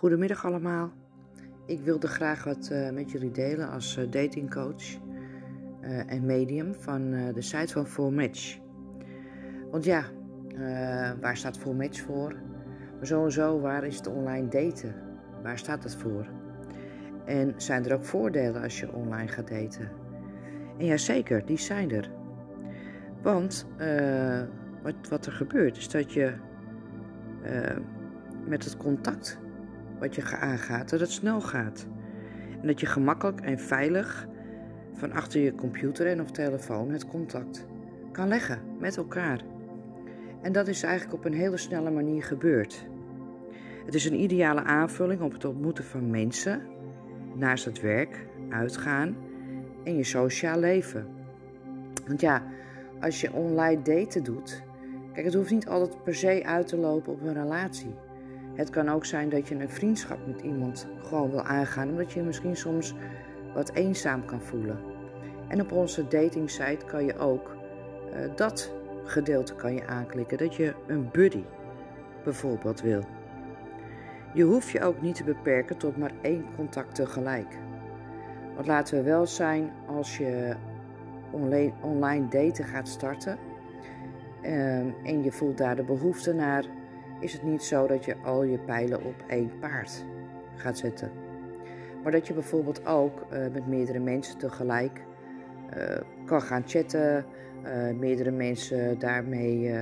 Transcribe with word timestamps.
Goedemiddag 0.00 0.44
allemaal. 0.44 0.92
Ik 1.66 1.80
wilde 1.80 2.06
graag 2.06 2.44
wat 2.44 2.70
uh, 2.72 2.90
met 2.90 3.10
jullie 3.10 3.30
delen 3.30 3.70
als 3.70 3.98
uh, 3.98 4.10
datingcoach 4.10 4.82
uh, 5.80 6.12
en 6.12 6.26
medium 6.26 6.74
van 6.74 7.10
de 7.10 7.42
site 7.42 7.72
van 7.72 7.86
Full 7.86 8.10
Match. 8.10 8.58
Want 9.70 9.84
ja, 9.84 10.04
waar 11.20 11.36
staat 11.36 11.58
Full 11.58 11.74
Match 11.74 12.00
voor? 12.00 12.34
Maar 12.96 13.06
sowieso, 13.06 13.60
waar 13.60 13.84
is 13.84 13.96
het 13.96 14.06
online 14.06 14.48
daten? 14.48 14.94
Waar 15.42 15.58
staat 15.58 15.82
het 15.82 15.96
voor? 15.96 16.26
En 17.24 17.54
zijn 17.56 17.84
er 17.84 17.94
ook 17.94 18.04
voordelen 18.04 18.62
als 18.62 18.80
je 18.80 18.92
online 18.92 19.28
gaat 19.28 19.48
daten? 19.48 19.90
En 20.78 20.84
ja, 20.84 20.96
zeker, 20.96 21.46
die 21.46 21.58
zijn 21.58 21.90
er. 21.90 22.10
Want 23.22 23.66
wat, 24.82 24.94
wat 25.08 25.26
er 25.26 25.32
gebeurt 25.32 25.76
is 25.76 25.88
dat 25.88 26.12
je 26.12 26.32
met 28.46 28.64
het 28.64 28.76
contact 28.76 29.38
wat 30.00 30.14
je 30.14 30.36
aangaat, 30.36 30.90
dat 30.90 31.00
het 31.00 31.10
snel 31.10 31.40
gaat. 31.40 31.86
En 32.60 32.66
dat 32.66 32.80
je 32.80 32.86
gemakkelijk 32.86 33.40
en 33.40 33.58
veilig 33.58 34.28
van 34.94 35.12
achter 35.12 35.40
je 35.40 35.54
computer 35.54 36.06
en 36.06 36.20
of 36.20 36.30
telefoon 36.30 36.90
het 36.90 37.06
contact 37.06 37.66
kan 38.12 38.28
leggen 38.28 38.58
met 38.78 38.96
elkaar. 38.96 39.40
En 40.42 40.52
dat 40.52 40.68
is 40.68 40.82
eigenlijk 40.82 41.14
op 41.14 41.24
een 41.24 41.38
hele 41.38 41.56
snelle 41.56 41.90
manier 41.90 42.22
gebeurd. 42.22 42.86
Het 43.84 43.94
is 43.94 44.04
een 44.04 44.20
ideale 44.20 44.62
aanvulling 44.62 45.20
op 45.20 45.32
het 45.32 45.44
ontmoeten 45.44 45.84
van 45.84 46.10
mensen, 46.10 46.62
naast 47.34 47.64
het 47.64 47.80
werk, 47.80 48.26
uitgaan 48.48 49.16
en 49.84 49.96
je 49.96 50.04
sociaal 50.04 50.58
leven. 50.58 51.06
Want 52.06 52.20
ja, 52.20 52.42
als 53.00 53.20
je 53.20 53.32
online 53.32 53.82
daten 53.82 54.24
doet, 54.24 54.62
kijk, 55.12 55.24
het 55.24 55.34
hoeft 55.34 55.50
niet 55.50 55.68
altijd 55.68 56.02
per 56.02 56.14
se 56.14 56.42
uit 56.44 56.66
te 56.66 56.76
lopen 56.76 57.12
op 57.12 57.22
een 57.22 57.34
relatie. 57.34 57.94
Het 58.60 58.70
kan 58.70 58.88
ook 58.88 59.04
zijn 59.04 59.28
dat 59.28 59.48
je 59.48 59.54
een 59.54 59.70
vriendschap 59.70 60.18
met 60.26 60.40
iemand 60.40 60.86
gewoon 61.02 61.30
wil 61.30 61.42
aangaan, 61.42 61.88
omdat 61.88 62.12
je 62.12 62.20
je 62.20 62.26
misschien 62.26 62.56
soms 62.56 62.94
wat 63.54 63.72
eenzaam 63.72 64.24
kan 64.24 64.40
voelen. 64.40 64.78
En 65.48 65.60
op 65.60 65.72
onze 65.72 66.08
datingsite 66.08 66.84
kan 66.86 67.04
je 67.04 67.18
ook 67.18 67.56
uh, 68.12 68.36
dat 68.36 68.72
gedeelte 69.04 69.54
kan 69.54 69.74
je 69.74 69.86
aanklikken, 69.86 70.38
dat 70.38 70.54
je 70.54 70.74
een 70.86 71.08
buddy 71.12 71.44
bijvoorbeeld 72.24 72.80
wil. 72.80 73.04
Je 74.34 74.42
hoeft 74.42 74.68
je 74.68 74.82
ook 74.82 75.00
niet 75.00 75.14
te 75.14 75.24
beperken 75.24 75.76
tot 75.76 75.96
maar 75.96 76.12
één 76.22 76.44
contact 76.56 76.94
tegelijk. 76.94 77.58
Want 78.54 78.66
laten 78.66 78.96
we 78.96 79.02
wel 79.02 79.26
zijn, 79.26 79.70
als 79.86 80.16
je 80.16 80.54
online 81.80 82.28
daten 82.28 82.64
gaat 82.64 82.88
starten 82.88 83.38
uh, 84.42 84.78
en 84.78 85.22
je 85.22 85.32
voelt 85.32 85.58
daar 85.58 85.76
de 85.76 85.82
behoefte 85.82 86.32
naar, 86.32 86.64
is 87.20 87.32
het 87.32 87.42
niet 87.42 87.62
zo 87.62 87.86
dat 87.86 88.04
je 88.04 88.16
al 88.24 88.42
je 88.42 88.58
pijlen 88.58 89.04
op 89.04 89.14
één 89.26 89.50
paard 89.60 90.04
gaat 90.56 90.78
zetten. 90.78 91.10
Maar 92.02 92.12
dat 92.12 92.26
je 92.26 92.34
bijvoorbeeld 92.34 92.86
ook 92.86 93.26
uh, 93.32 93.38
met 93.52 93.66
meerdere 93.66 93.98
mensen 93.98 94.38
tegelijk 94.38 95.00
uh, 95.76 95.96
kan 96.24 96.42
gaan 96.42 96.62
chatten, 96.66 97.24
uh, 97.64 97.98
meerdere 97.98 98.30
mensen 98.30 98.98
daarmee 98.98 99.72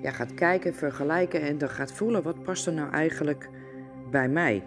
ja, 0.00 0.10
gaat 0.10 0.34
kijken, 0.34 0.74
vergelijken 0.74 1.40
en 1.40 1.58
dan 1.58 1.68
gaat 1.68 1.92
voelen 1.92 2.22
wat 2.22 2.42
past 2.42 2.66
er 2.66 2.72
nou 2.72 2.92
eigenlijk 2.92 3.48
bij 4.10 4.28
mij. 4.28 4.62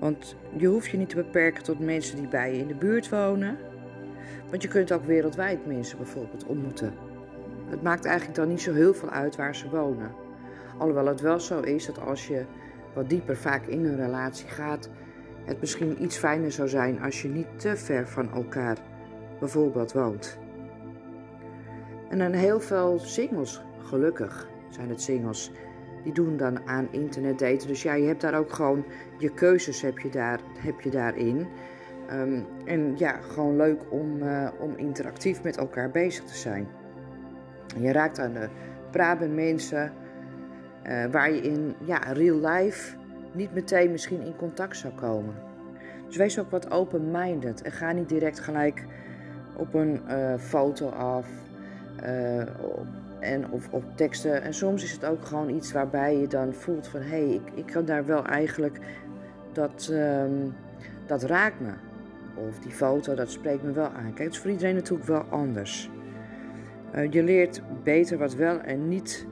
Want 0.00 0.36
je 0.56 0.66
hoeft 0.66 0.90
je 0.90 0.96
niet 0.96 1.08
te 1.08 1.16
beperken 1.16 1.62
tot 1.62 1.78
mensen 1.78 2.16
die 2.16 2.28
bij 2.28 2.52
je 2.52 2.58
in 2.58 2.66
de 2.66 2.74
buurt 2.74 3.08
wonen. 3.08 3.58
Want 4.50 4.62
je 4.62 4.68
kunt 4.68 4.92
ook 4.92 5.04
wereldwijd 5.04 5.66
mensen 5.66 5.96
bijvoorbeeld 5.96 6.46
ontmoeten. 6.46 7.13
Het 7.66 7.82
maakt 7.82 8.04
eigenlijk 8.04 8.36
dan 8.36 8.48
niet 8.48 8.60
zo 8.60 8.72
heel 8.72 8.94
veel 8.94 9.10
uit 9.10 9.36
waar 9.36 9.54
ze 9.54 9.70
wonen. 9.70 10.10
Alhoewel 10.78 11.06
het 11.06 11.20
wel 11.20 11.40
zo 11.40 11.60
is 11.60 11.86
dat 11.86 12.00
als 12.00 12.26
je 12.26 12.44
wat 12.94 13.08
dieper 13.08 13.36
vaak 13.36 13.66
in 13.66 13.84
een 13.84 13.96
relatie 13.96 14.48
gaat, 14.48 14.90
het 15.44 15.60
misschien 15.60 16.02
iets 16.02 16.16
fijner 16.16 16.52
zou 16.52 16.68
zijn 16.68 17.02
als 17.02 17.22
je 17.22 17.28
niet 17.28 17.46
te 17.56 17.76
ver 17.76 18.08
van 18.08 18.32
elkaar 18.32 18.76
bijvoorbeeld 19.38 19.92
woont. 19.92 20.38
En 22.08 22.18
dan 22.18 22.32
heel 22.32 22.60
veel 22.60 22.98
singles, 22.98 23.62
gelukkig 23.78 24.48
zijn 24.68 24.88
het 24.88 25.02
singles, 25.02 25.52
die 26.02 26.12
doen 26.12 26.36
dan 26.36 26.66
aan 26.66 26.88
internetdaten. 26.90 27.68
Dus 27.68 27.82
ja, 27.82 27.94
je 27.94 28.06
hebt 28.06 28.20
daar 28.20 28.38
ook 28.38 28.52
gewoon 28.52 28.84
je 29.18 29.34
keuzes 29.34 29.82
heb 29.82 29.98
je, 29.98 30.08
daar, 30.08 30.40
heb 30.58 30.80
je 30.80 30.90
daarin. 30.90 31.46
Um, 32.12 32.46
en 32.64 32.94
ja, 32.96 33.12
gewoon 33.12 33.56
leuk 33.56 33.82
om, 33.88 34.22
uh, 34.22 34.48
om 34.60 34.76
interactief 34.76 35.42
met 35.42 35.56
elkaar 35.56 35.90
bezig 35.90 36.24
te 36.24 36.36
zijn. 36.36 36.66
Je 37.76 37.92
raakt 37.92 38.18
aan 38.18 38.32
de 38.32 38.48
praat 38.90 39.20
met 39.20 39.34
mensen 39.34 39.92
uh, 40.88 41.04
waar 41.10 41.32
je 41.32 41.40
in 41.40 41.74
ja, 41.84 41.98
real 41.98 42.38
life 42.38 42.96
niet 43.32 43.54
meteen 43.54 43.90
misschien 43.90 44.22
in 44.22 44.36
contact 44.36 44.76
zou 44.76 44.94
komen. 44.94 45.34
Dus 46.06 46.16
wees 46.16 46.38
ook 46.38 46.50
wat 46.50 46.70
open-minded 46.70 47.62
en 47.62 47.72
ga 47.72 47.92
niet 47.92 48.08
direct 48.08 48.40
gelijk 48.40 48.84
op 49.56 49.74
een 49.74 50.00
uh, 50.08 50.34
foto 50.38 50.88
af 50.88 51.26
en, 53.24 53.50
of 53.50 53.68
op 53.70 53.84
teksten. 53.94 54.42
En 54.42 54.54
soms 54.54 54.82
is 54.82 54.92
het 54.92 55.04
ook 55.04 55.24
gewoon 55.24 55.48
iets 55.48 55.72
waarbij 55.72 56.16
je 56.16 56.26
dan 56.26 56.52
voelt 56.52 56.86
van 56.86 57.00
hé, 57.00 57.08
hey, 57.08 57.28
ik, 57.28 57.50
ik 57.54 57.66
kan 57.66 57.84
daar 57.84 58.06
wel 58.06 58.24
eigenlijk, 58.24 58.78
dat, 59.52 59.88
um, 59.92 60.54
dat 61.06 61.22
raakt 61.22 61.60
me. 61.60 61.72
Of 62.48 62.58
die 62.58 62.72
foto, 62.72 63.14
dat 63.14 63.30
spreekt 63.30 63.62
me 63.62 63.72
wel 63.72 63.88
aan. 63.88 64.04
Kijk, 64.04 64.18
het 64.18 64.32
is 64.32 64.38
voor 64.38 64.50
iedereen 64.50 64.74
natuurlijk 64.74 65.08
wel 65.08 65.24
anders. 65.30 65.90
Uh, 66.96 67.12
je 67.12 67.22
leert 67.22 67.62
beter 67.82 68.18
wat 68.18 68.34
wel 68.34 68.60
en 68.60 68.88
niet 68.88 69.26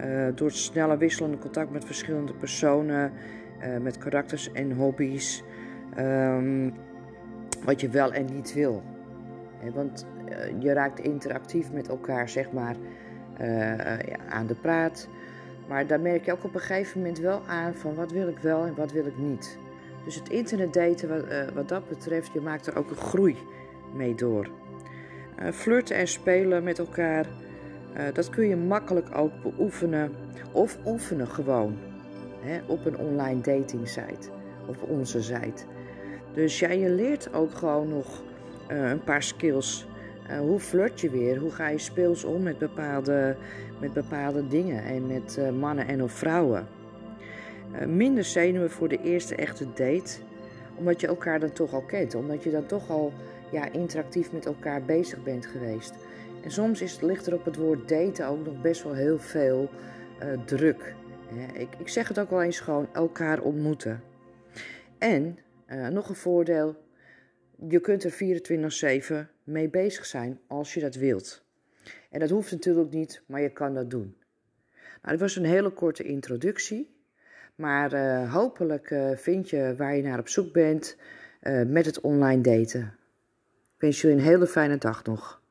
uh, 0.00 0.26
door 0.34 0.46
het 0.46 0.56
snelle 0.56 0.96
wisselende 0.96 1.38
contact 1.38 1.70
met 1.70 1.84
verschillende 1.84 2.32
personen, 2.32 3.12
uh, 3.60 3.78
met 3.78 3.98
karakters 3.98 4.52
en 4.52 4.72
hobby's, 4.72 5.42
um, 5.98 6.74
wat 7.64 7.80
je 7.80 7.88
wel 7.88 8.12
en 8.12 8.24
niet 8.24 8.54
wil. 8.54 8.82
want 9.74 10.06
je 10.58 10.72
raakt 10.72 11.00
interactief 11.00 11.72
met 11.72 11.88
elkaar, 11.88 12.28
zeg 12.28 12.52
maar, 12.52 12.76
ja, 14.08 14.16
aan 14.28 14.46
de 14.46 14.54
praat. 14.54 15.08
Maar 15.68 15.86
daar 15.86 16.00
merk 16.00 16.24
je 16.24 16.32
ook 16.32 16.44
op 16.44 16.54
een 16.54 16.60
gegeven 16.60 16.98
moment 16.98 17.18
wel 17.18 17.42
aan 17.46 17.74
van 17.74 17.94
wat 17.94 18.12
wil 18.12 18.28
ik 18.28 18.38
wel 18.38 18.66
en 18.66 18.74
wat 18.74 18.92
wil 18.92 19.06
ik 19.06 19.18
niet. 19.18 19.58
Dus 20.04 20.14
het 20.14 20.28
internetdaten, 20.28 21.08
wat, 21.08 21.52
wat 21.54 21.68
dat 21.68 21.88
betreft, 21.88 22.32
je 22.32 22.40
maakt 22.40 22.66
er 22.66 22.76
ook 22.76 22.90
een 22.90 22.96
groei 22.96 23.36
mee 23.94 24.14
door. 24.14 24.50
Uh, 25.40 25.50
flirten 25.52 25.96
en 25.96 26.08
spelen 26.08 26.62
met 26.62 26.78
elkaar, 26.78 27.26
uh, 27.96 28.02
dat 28.12 28.30
kun 28.30 28.48
je 28.48 28.56
makkelijk 28.56 29.16
ook 29.16 29.32
beoefenen 29.42 30.12
of 30.52 30.78
oefenen 30.86 31.26
gewoon 31.26 31.78
hè, 32.40 32.60
op 32.66 32.84
een 32.84 32.98
online 32.98 33.40
dating 33.40 33.88
site 33.88 34.28
of 34.66 34.82
onze 34.82 35.22
site. 35.22 35.64
Dus 36.34 36.58
ja, 36.58 36.70
je 36.70 36.90
leert 36.90 37.34
ook 37.34 37.54
gewoon 37.54 37.88
nog 37.88 38.22
uh, 38.70 38.90
een 38.90 39.04
paar 39.04 39.22
skills. 39.22 39.86
hoe 40.40 40.60
flirt 40.60 41.00
je 41.00 41.10
weer? 41.10 41.38
Hoe 41.38 41.50
ga 41.50 41.68
je 41.68 41.78
speels 41.78 42.24
om 42.24 42.42
met 42.42 42.58
bepaalde, 42.58 43.36
met 43.80 43.92
bepaalde 43.92 44.48
dingen 44.48 44.84
en 44.84 45.06
met 45.06 45.40
mannen 45.58 45.86
en 45.86 46.02
of 46.02 46.12
vrouwen? 46.12 46.66
minder 47.86 48.24
zenuwen 48.24 48.70
voor 48.70 48.88
de 48.88 49.02
eerste 49.02 49.34
echte 49.34 49.66
date, 49.74 50.18
omdat 50.74 51.00
je 51.00 51.06
elkaar 51.06 51.40
dan 51.40 51.52
toch 51.52 51.72
al 51.72 51.82
kent, 51.82 52.14
omdat 52.14 52.42
je 52.42 52.50
dan 52.50 52.66
toch 52.66 52.90
al 52.90 53.12
ja, 53.52 53.72
interactief 53.72 54.32
met 54.32 54.46
elkaar 54.46 54.84
bezig 54.84 55.22
bent 55.22 55.46
geweest. 55.46 55.94
En 56.42 56.50
soms 56.50 56.82
is, 56.82 57.00
ligt 57.00 57.26
er 57.26 57.34
op 57.34 57.44
het 57.44 57.56
woord 57.56 57.88
daten 57.88 58.26
ook 58.26 58.44
nog 58.44 58.60
best 58.60 58.82
wel 58.82 58.94
heel 58.94 59.18
veel 59.18 59.70
uh, 60.22 60.44
druk. 60.44 60.94
Ik, 61.54 61.68
ik, 61.78 61.88
zeg 61.88 62.08
het 62.08 62.18
ook 62.18 62.30
wel 62.30 62.42
eens 62.42 62.60
gewoon 62.60 62.88
elkaar 62.92 63.40
ontmoeten. 63.40 64.02
En 64.98 65.38
uh, 65.66 65.88
nog 65.88 66.08
een 66.08 66.14
voordeel, 66.14 66.76
je 67.68 67.80
kunt 67.80 68.04
er 68.04 68.12
24-7 69.24 69.28
mee 69.44 69.68
bezig 69.68 70.06
zijn 70.06 70.40
als 70.46 70.74
je 70.74 70.80
dat 70.80 70.94
wilt. 70.94 71.44
En 72.10 72.20
dat 72.20 72.30
hoeft 72.30 72.52
natuurlijk 72.52 72.92
niet, 72.92 73.22
maar 73.26 73.40
je 73.40 73.52
kan 73.52 73.74
dat 73.74 73.90
doen. 73.90 74.16
Nou, 74.74 75.16
dat 75.16 75.20
was 75.20 75.36
een 75.36 75.44
hele 75.44 75.70
korte 75.70 76.02
introductie. 76.02 77.00
Maar 77.54 77.94
uh, 77.94 78.32
hopelijk 78.32 78.94
vind 79.14 79.50
je 79.50 79.74
waar 79.76 79.96
je 79.96 80.02
naar 80.02 80.18
op 80.18 80.28
zoek 80.28 80.52
bent 80.52 80.96
met 81.66 81.86
het 81.86 82.00
online 82.00 82.40
daten 82.40 82.96
wens 83.82 84.00
jullie 84.00 84.16
een 84.16 84.22
hele 84.22 84.46
fijne 84.46 84.78
dag 84.78 85.04
nog. 85.04 85.41